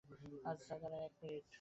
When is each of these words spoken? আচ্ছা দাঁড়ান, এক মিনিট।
আচ্ছা 0.45 0.73
দাঁড়ান, 0.81 1.01
এক 1.01 1.13
মিনিট। 1.21 1.45